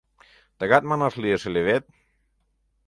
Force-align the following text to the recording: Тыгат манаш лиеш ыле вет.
Тыгат 0.59 0.83
манаш 0.89 1.13
лиеш 1.21 1.41
ыле 1.49 1.61
вет. 1.67 1.83